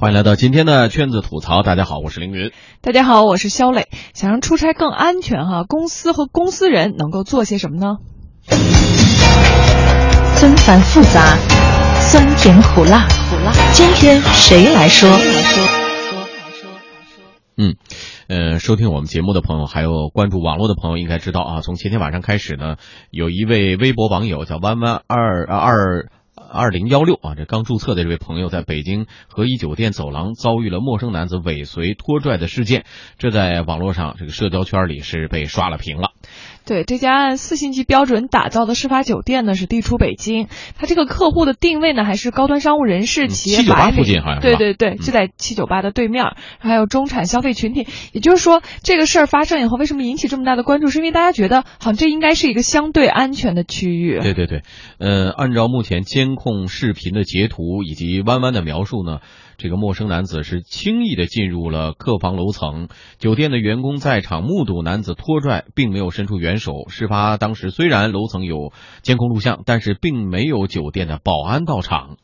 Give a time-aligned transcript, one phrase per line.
[0.00, 1.62] 欢迎来到今天的圈子吐槽。
[1.62, 2.52] 大家好，我是凌云。
[2.80, 3.86] 大家好，我是肖磊。
[4.14, 7.98] 想让出差更安全哈，公司和公司人能够做些什么呢？
[10.36, 11.36] 纷繁复杂，
[12.00, 13.52] 酸甜苦辣，苦辣。
[13.74, 15.10] 今天谁来说？
[17.58, 17.76] 嗯，
[18.28, 22.76] 呃，收听我们节目的朋友，还有关注网络的朋友，应该知道啊，从前天晚上开始呢，
[23.10, 26.08] 有一位微博网友叫弯弯二二。
[26.52, 32.84] 二零幺六啊，这刚注册的这位朋友在北京和颐酒店走廊遭遇了陌生男子尾随拖拽的事件，
[33.18, 36.10] 这在网络上这个社交圈里是被刷了屏了。
[36.64, 46.24] 对，这家按四星级标准打造的事发酒店呢是地处北京，它这个客户的定位呢还是高端商务人士、企业七九八附近好像对对对，就在七九八的对面，
[46.58, 47.86] 还有中产消费群体。
[48.12, 50.88] 也就是说，这个事儿发生以后，为什么引起这么大的关注？
[50.88, 54.18] 是因为大家觉得好像这应该是一个相对安全的区域。
[54.20, 54.62] 对对对，
[54.98, 59.18] 呃，按照目前监控视频的截图以及弯弯的描述呢。
[59.62, 66.88] 这个陌生男子是轻易的进入了客房楼层，酒店的员工在场目睹男子拖拽，并没有伸出援手。
[66.88, 72.16] 事发当时虽然楼层有监控录像，但是并没有酒店的保安到场。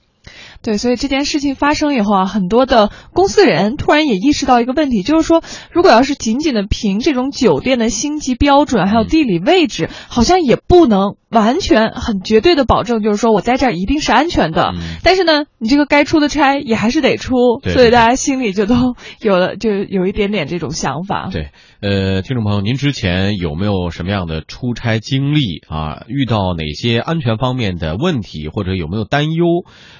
[0.62, 14.72] 对，所以这件事情发生以后啊，很多的公司人突然也意识到一个问题，就是说，如果要是仅仅的凭这种酒店的星级标准，还有地理位置，好像也不能完全很绝对的保证，就是说我在这儿一定是安全的。
[15.04, 21.28] 但是呢，你这个该出的差也还是得出，所以大家心里就都有了，就有一点点这种想法。
[21.30, 21.50] 对，
[21.82, 26.04] 呃，听众朋友，您之前有没有什么样的出差经历啊？
[26.08, 29.44] 遇到哪些安全方面的问题，或者有没有担忧？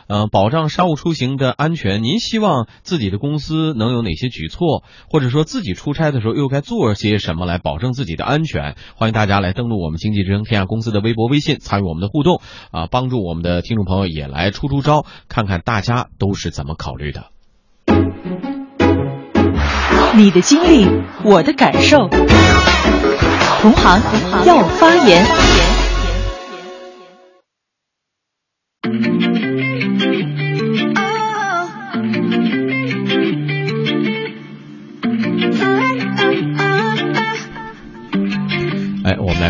[0.08, 8.76] 呃，保障商务出行的安全，您希望自己的公司能有哪些举措，或者说自己出差的时候又该做些什么来保证自己的安全？
[8.94, 17.24] 欢迎大家来登录我们经济之声天下公司的微博、微信，参与我们的互动啊，帮助我们的听众朋友也来出出招，看看大家都是怎么考虑的。
[20.14, 20.86] 你的经历，
[21.24, 22.08] 我的感受，
[23.60, 24.00] 同行
[24.46, 25.65] 要发言。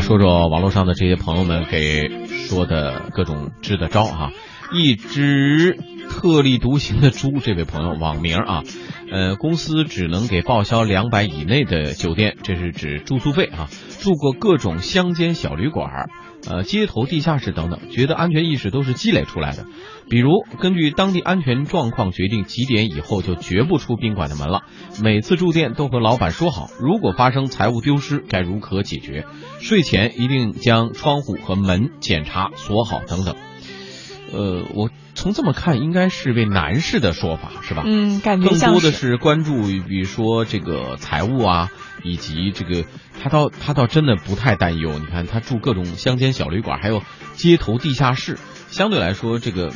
[0.06, 4.30] 说说网络上的这些朋友们给说的各种支的招哈，
[4.72, 5.80] 一直
[6.16, 8.62] 特立独行的猪，这位朋友网名啊，
[9.12, 13.68] 呃，公司只能给报销两百以内的酒店，这是指住宿费啊，
[14.00, 16.08] 住过各种乡间小旅馆。
[16.48, 19.66] 呃，街头、地下室等等，觉得安全意识都是积累出来的。
[20.08, 24.62] 比如，根据当地安全状况决定几点以后就绝不出宾馆的门了。
[25.02, 29.26] 每次住店都和老板说好，如果发生财物丢失该如何解决。
[29.60, 33.34] 睡前一定将窗户和门检查锁好等等。
[34.32, 37.82] 呃，我从这么看，应该是位男士的说法，是吧？
[37.86, 41.70] 嗯，感觉更多的是关注，比如说这个财务啊，
[42.02, 42.84] 以及这个
[43.22, 44.98] 他倒他倒真的不太担忧。
[44.98, 47.02] 你看他住各种乡间小旅馆，还有
[47.34, 48.38] 街头地下室，
[48.68, 49.72] 相对来说，这个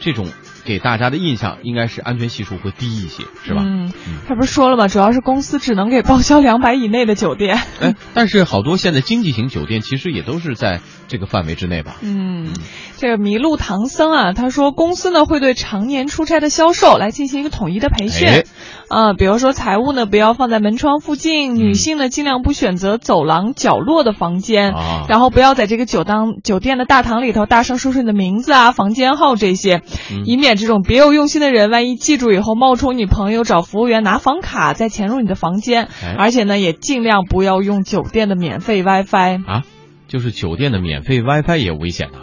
[0.00, 0.28] 这种。
[0.64, 3.62] 给大家的印象应该是安全系数会低一些，是吧？
[3.64, 3.92] 嗯，
[4.26, 4.88] 他不是说了吗？
[4.88, 7.60] 主要是公司只能给报销两百以内的酒店。
[7.80, 11.96] 哎，但是好多现在经济型酒店其实也都是在这个范围之内吧？
[12.02, 12.48] 嗯，
[12.96, 18.44] 这个麋鹿唐僧啊，他说公司呢会对常年出差的销售来进行一个统一的培训。
[18.88, 24.72] 啊，比如说财务呢不要放在门窗附近，女性呢尽量不选择走廊角落的房间，
[25.08, 29.82] 然后不要在这个酒当酒店的大堂里头大声说出你的名字啊、房间号这些，
[30.24, 30.54] 以免。
[30.54, 39.62] 这种别有用心的人，万一记住以后冒充你朋友找服务员拿房卡再潜入你的房间，而且呢，也尽量不要用酒店的免费 WiFi 啊，
[40.06, 42.18] 就是酒店的免费 WiFi 也危险的。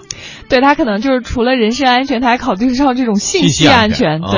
[0.48, 4.22] 对他可能就是除了人身安全，他还考虑上这种信息安全。
[4.22, 4.30] 对，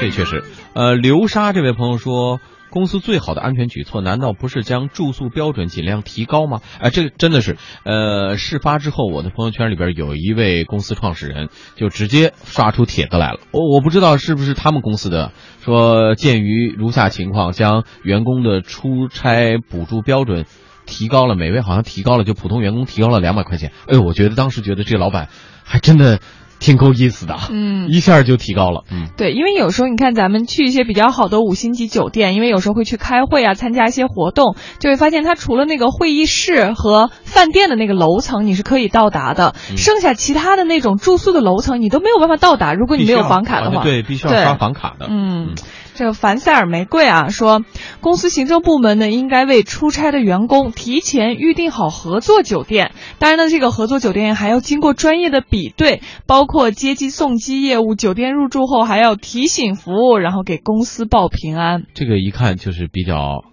[0.00, 0.42] 这确实。
[0.74, 2.40] 呃，流沙这位朋友说。
[2.70, 6.60] 公司最好的安全举措，难道不是将住宿标准尽量提高吗？
[6.80, 13.38] 哎，这真的是，呃，事发之后，我的朋友圈里边有一位公司创始人就直接刷出帖子来了。
[13.52, 20.44] 我我不知道是不是他们公司的，说鉴于如下情况，将员工的出差补助标准
[20.84, 23.70] 提高了，每位好像提高了，就普通员工提高了两百块钱。
[23.86, 25.28] 哎呦，我觉得当时觉得这老板
[25.62, 26.18] 还真的。
[26.64, 45.50] 挺够意思的，嗯，一下就提高了，嗯，对，因为有时候你看咱们去一些比较好的五星级酒店，因为有时候会去开会啊，参加一些活动，就会发现它除了那个会议室和饭店的那个楼层你是可以到达的，剩下其他的那种住宿的楼层你都没有办法到达，如果你没有房卡的话，对，必须要刷房卡的，嗯。
[45.94, 47.64] 这个凡塞尔玫瑰啊说，
[48.00, 52.90] 公司行政部门呢应该为出差的员工提前预定好合作酒店。
[53.20, 61.84] 当然呢，这个合作酒店还要经过专业的比对，包括接机送机业务，酒店入住后还要提醒服务，然后给公司报平安。
[61.94, 63.44] 这个一看就是比较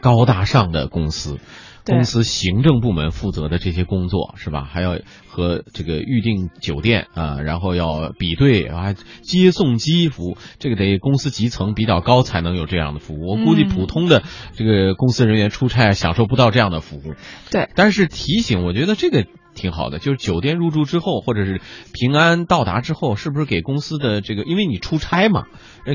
[0.00, 1.38] 高大上的公司。
[1.84, 4.64] 公司行政部门负责的这些工作是吧？
[4.64, 13.26] 还要和这个预订酒店啊，然后要比对啊，接送机服务，这个得公司级层比较高才能有这样的服务。
[13.26, 14.22] 我估计普通的
[14.54, 17.14] 这个公司人员出差享受不到这样的服务。
[17.50, 19.26] 对，但是提醒，我觉得这个。
[19.54, 21.60] 挺好的，就是酒店入住之后，或者是
[21.92, 25.44] 平安到达之后，是不是给公司的这个，因为你出差嘛，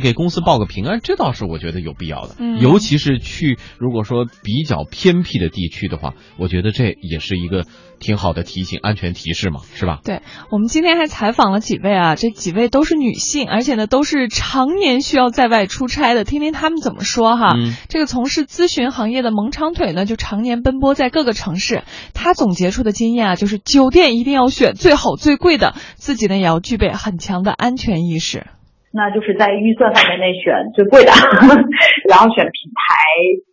[0.01, 2.35] 给公司报个平安，这倒是我觉得有必要的。
[2.39, 7.65] 嗯，尤其是去如果说比较偏僻的地区的话，我觉得这也是一个
[7.99, 9.99] 挺好的提醒、安全提示嘛，是吧？
[10.03, 10.21] 对，
[10.51, 17.55] 我们今天还采访了几位啊，这几位都是女性，而且呢都是常年需要在外出差的，听听他们怎么说哈。
[17.57, 21.83] 嗯，这个从事咨询行业的萌长腿呢，就常年奔波在各个城市，
[22.13, 23.46] 他总结出的经验啊，就是。
[23.47, 28.43] 就是酒店一定要选最好最贵的，自己呢也要具备很强的安全意识。
[28.91, 31.15] 那就是在预算范围内选最贵的，
[32.11, 32.83] 然后选品牌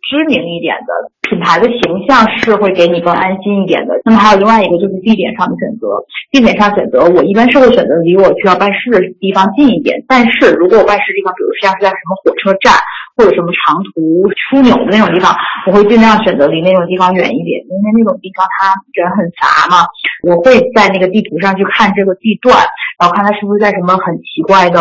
[0.03, 0.91] 知名一点的，
[1.31, 3.95] 品牌的形象是会给你更安心一点的。
[4.03, 5.87] 那么还有另外一个就是地点上的选择，
[6.31, 10.03] 地点上选择我一般是会选择离我需要办事的地方近一点。
[10.09, 12.75] 但是如果我办事的地方，比如像是在什么火车站。
[13.15, 15.31] 或者什么长途枢纽的那种地方，
[15.67, 19.87] 我会尽量选择离那种地方远一点，因为那种地方它人很杂嘛。
[20.27, 22.57] 我会在那个地图上去看这个地段，
[22.99, 24.79] 然后看它是不是在什么很奇怪的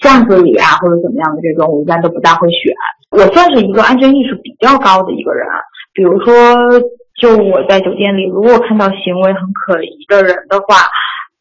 [0.00, 2.72] 巷子里啊，或者怎么样的这种，我一般都不大会选。
[3.12, 5.46] 我算是一个安全意识比较高的一个人，
[5.92, 6.32] 比如说，
[7.20, 10.88] 就我在酒店里，如果看到行为很可疑的人的话。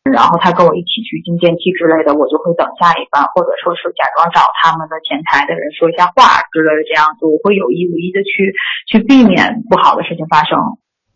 [0.05, 8.53] 然后他跟我一起去进电梯之类的，我就会等下一班，或者说是假装找他们的前台的人说一下话之类的，这样子我会有意无意的去
[8.85, 10.57] 去避免不好的事情发生。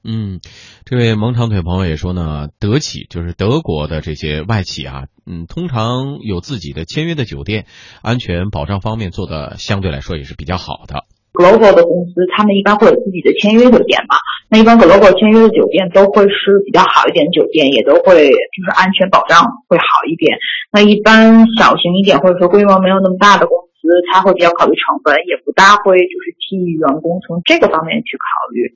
[0.01, 0.39] 嗯，
[0.85, 7.65] 这位萌长腿朋友也说呢，德企就是德国的这些外企啊，嗯，通常有自己的签约的酒店，
[8.01, 11.03] 安全保障方面做的相对来说也是比较好的。
[11.33, 14.17] Global 的公司，他们一般会有自己的签约酒店嘛？
[14.49, 20.37] 那一般 global 签约的酒店都会是比较好一点的酒店，也都会就是安全保障会好一点。
[20.71, 28.75] 那一般小型一点或者说规模没有那么大的公司，他会比较考虑成本，也不大会就是替员工从这个方面去考虑。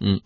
[0.00, 0.20] 嗯。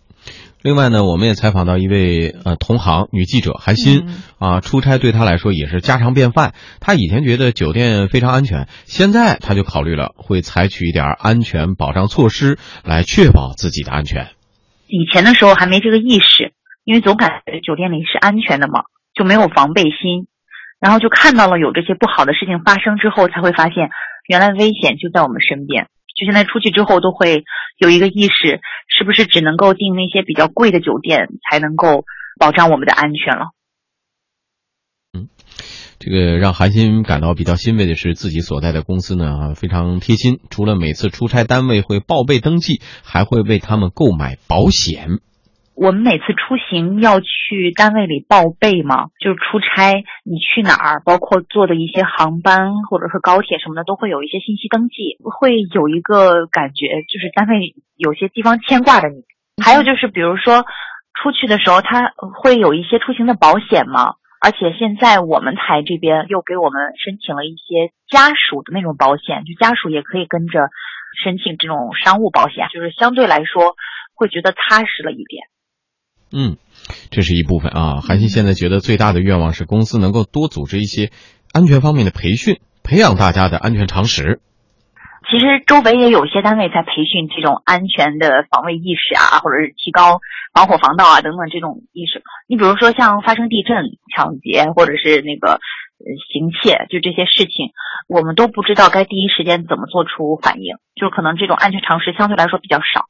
[0.63, 4.05] 另外呢，我们也采访到一位呃同行女记者韩欣
[4.37, 6.53] 啊，出差对她来说也是家常便饭。
[6.79, 14.27] 她以前觉得酒店非常安全，现在她就考虑了会采取一点安全保障措施来确保自己的安全。
[14.87, 16.53] 以前的时候还没这个意识，
[16.83, 18.81] 因为总感觉酒店里是安全的嘛，
[19.15, 20.27] 就没有防备心。
[20.79, 23.89] 然后就看到了有这些不好的事情发生之后，才会发现
[24.27, 25.87] 原来危险就在我们身边。
[26.15, 27.43] 就现在出去之后都会
[27.77, 32.05] 有一个意识，是不是只能够订那些比较贵的酒店才能够
[32.39, 33.51] 保障我们的安全了？
[35.13, 35.27] 嗯，
[35.99, 45.19] 这个让韩鑫感到比较欣慰的是，自己所在的公司呢非常贴心，除了每次出差单位会报备登记，还会为他们购买保险。
[45.81, 59.25] 我们每次出行要去单位里报备嘛，就是出差你去哪儿，包括坐的一些航班或者是高铁什么的，都会有一些信息登记，会有一个感觉，就是单位有些地方牵挂着你。
[59.57, 60.65] 还有就是，比如说
[61.17, 62.13] 出去的时候，他
[62.43, 70.69] 会有一些出行的保险嘛，而且现在我们台这边又给我们申请了一些家属的那种保险，就家属也可以跟着
[71.23, 73.73] 申请这种商务保险，就是相对来说
[74.13, 75.49] 会觉得踏实了一点。
[76.31, 76.57] 嗯，
[77.11, 78.01] 这是一部分啊。
[78.01, 81.11] 韩信现在觉得最大的愿望是公司能够多组织一些
[81.53, 84.39] 安全方面的培训，培养大家的安全常识。
[85.29, 90.19] 其实周围也有些单位在培训这种安全的防卫意识啊，或者是提高
[90.53, 92.23] 防火防盗啊等等这种意识。
[92.47, 95.61] 你比如说像发生地震、抢劫或者是那个
[96.33, 97.71] 行窃，就这些事情，
[98.09, 103.05] 我们都不知道该第一时间怎么做出反应，就可能这种安全常识相对来说比较少。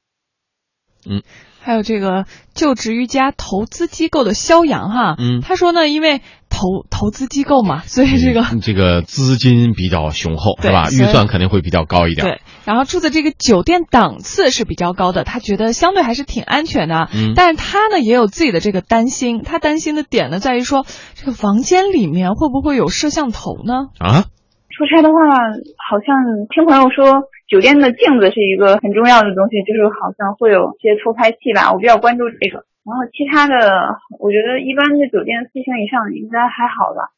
[1.09, 1.23] 嗯。
[1.63, 10.89] 还有这个就职于家投资机构的肖阳哈，嗯，他说呢，因为投投资机构嘛， 所以这个这个资金比较雄厚，是吧？
[10.89, 12.25] 预算肯定会比较高一点。
[12.25, 17.09] 对，然后住的这个酒店档次是比较高的，他觉得相对还是挺安全的。
[17.13, 23.73] 嗯，但是他呢也有自己的这个担心，他担心的点呢在于说，这个房间里面会不会有摄像头呢？
[23.99, 24.25] 啊？
[24.71, 25.19] 出差的话，
[25.77, 27.29] 好像听朋友说。
[27.51, 32.63] 酒店的镜子是一个很重要的东西，就是好像会有些偷拍器吧，我比较关注这个。
[32.87, 33.53] 然后其他的，
[34.21, 37.11] 我觉得一般的酒店四星以上应该还好吧。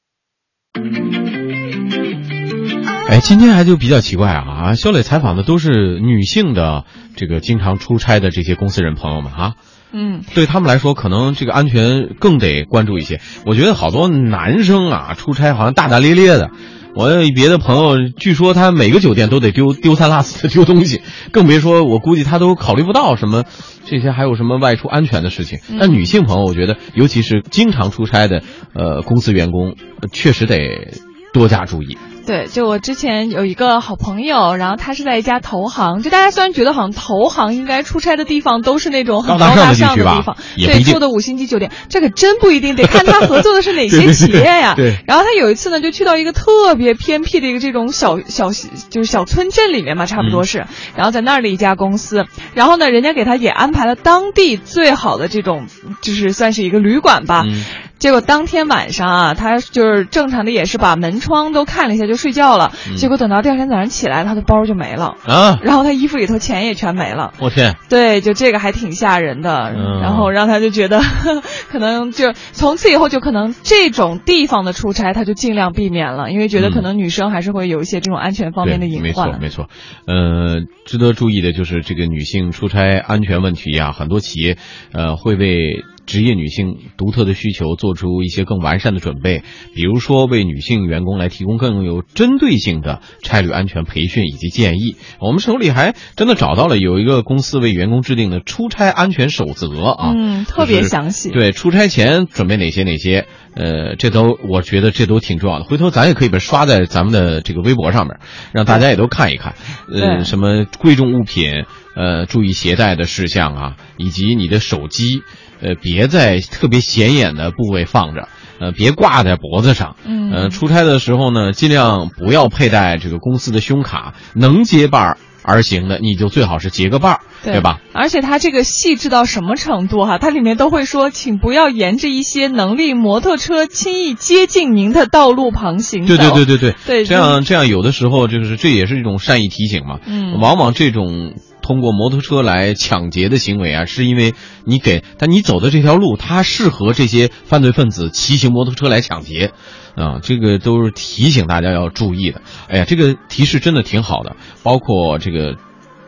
[3.12, 4.74] 哎，今天还就比较奇怪啊！
[4.74, 9.54] 肖磊采访的都是女性的这个经常出差的这些公司人朋友们啊，
[9.92, 13.20] 嗯，对他们来说，可能这个安全更得关注一些。
[13.46, 16.50] 我觉得好多男生啊，出差好像大大咧咧的。
[16.96, 23.44] 我别的朋友，据说他每个酒店都得丢丢三落四的丢东西， 更别说我估计他都考虑不到什么
[23.86, 25.60] 这些还有什么外出安全的事情。
[25.80, 28.44] 但女性朋友，我觉得尤其是经常出差的
[28.76, 29.76] 呃公司员工，
[30.12, 30.92] 确实得
[31.34, 31.98] 多加注意。
[32.26, 36.02] 对，就我之前有一个好朋友，然后他是在一家投行。
[36.02, 44.74] 就大家虽然觉得好像投行应该出差的地方都是那种很高大上的地方，对，住的五星级酒店，这可真不一定，得看他合作的是哪 些企业呀。
[44.76, 44.98] 对。
[45.06, 50.66] 然后他有一次呢，就去到一个特别偏僻的一个这种小小就是小村镇里面嘛，差不多是。
[50.96, 55.68] 然后在那儿的一家公司，然后呢，人家给他也安排了当地最好的这种，
[56.02, 57.44] 就是算是一个旅馆吧。
[57.46, 57.66] 嗯。
[58.00, 62.74] 结果当天晚上啊，他就是正常的，也是把门窗都看了一下就睡觉了。
[62.98, 67.34] 结果等到第二天早上起来，他的包就没了啊，然后他衣服里头钱也全没了。
[67.40, 67.78] 我天！
[67.90, 69.74] 对，就这个还挺吓人的。
[70.02, 71.00] 然后让他就觉得，
[71.72, 79.30] 可能就从此以后就可能这种地方的出差他就尽量避免了，因为觉得可能女生还是会有一些这种安全方面的隐患。
[79.30, 79.70] 没错，没错。
[80.08, 84.58] 呃，值得注意的就是这个女性出差安全问题啊，很多企业
[84.92, 85.86] 呃会为。
[86.06, 89.44] 职业女性独特的需求，做出一些更完善的准备，
[89.76, 94.96] 比如说为女性员工来提供更有针对性的差旅安全培训以及建议。
[95.20, 101.30] 我们手里还真的找到了有一个公司为员工制定的出差安全守则啊，嗯，特别详细。
[101.30, 105.66] 对，出差前准备哪些哪些，呃，这都我觉得这都挺重要的。
[105.66, 108.20] 回头咱也可以把刷在咱们的这个微博上面，
[108.52, 109.56] 让大家也都看一看。
[109.92, 115.22] 呃，什么贵重物品，呃，注意携带的事项啊，以及你的手机。
[115.62, 118.28] 呃，别在特别显眼的部位放着，
[118.60, 119.96] 呃，别挂在脖子上。
[120.06, 127.80] 嗯，呃，出差的时候呢，尽量不要佩戴这个公司的胸卡，能结伴而行的，你就最好是结个伴儿，对吧？
[127.94, 130.18] 而且它这个细致到什么程度哈？
[130.18, 136.16] 它里面都会说，请不要沿着一些能力摩托车轻易接近您的道路旁行走。
[136.16, 140.00] 对对对对对，对，这样这样有的时候就是这也是一种善意提醒嘛。
[140.06, 141.34] 嗯，往往这种。
[141.64, 149.54] 通过摩托车来抢劫的行为啊，是因为你给，但你走的这条路，它适合这些犯罪分子骑行摩托车来抢劫，
[149.96, 152.42] 啊，这个都是提醒大家要注意的。
[152.68, 155.56] 哎呀，这个提示真的挺好的，包括这个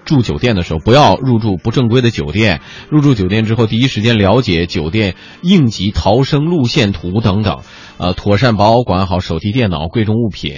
[0.04, 2.62] 住酒店的时候，不要入住不正规的酒店。
[2.92, 7.62] 入住酒店之后，第一时间了解酒店应急逃生路线图等等，
[7.98, 10.54] 呃，妥善保管好手提电脑、贵重物品，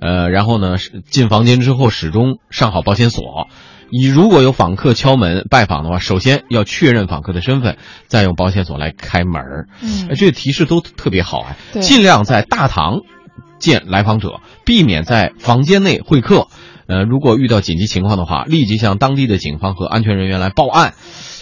[0.00, 0.76] 呃，然后呢，
[1.10, 3.48] 进房间之后始终上好保险锁。
[3.90, 9.42] 你如果有访客敲门拜访的话，首先要确认访客的身份，再用保险锁来开门
[9.80, 11.56] 嗯，这个提示都特别好啊。
[11.80, 13.00] 尽量在大堂
[13.58, 16.48] 见来访者，避免在房间内会客。
[16.86, 20.94] 呃，如果遇到紧急情况的话，立即向当地的警方和安全人员来报案。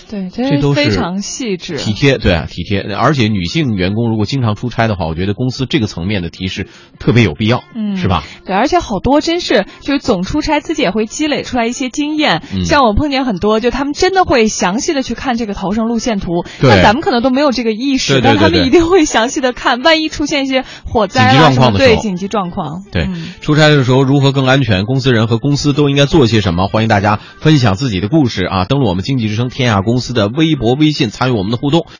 [0.08, 2.18] 对，这都是非常细致、体贴。
[2.18, 2.80] 对啊，体贴。
[2.80, 8.24] 而且女性员工如果经常出差的话，我觉得公司这个层面的提示特别有必要，嗯，是吧？
[8.44, 12.42] 对，而且好多真是就是总出差，自己也会积累出来一些经验。
[12.64, 16.44] 像我碰见很多，就他们真的会详细的去看这个逃生路线图。
[16.60, 22.84] 对，咱们可能都没有这个意识，但他们一定会详细的看，万一出现一些火灾啊什么对紧急状况。
[22.92, 23.08] 对，
[23.40, 24.84] 出差的时候如何更安全？
[24.84, 26.68] 公司人和公司都应该做些什么？
[26.68, 28.64] 欢迎大家分享自己的故事啊！
[28.64, 30.74] 登录我们经济之声天下公司的微博。
[30.74, 31.86] 微信参与我们的互动。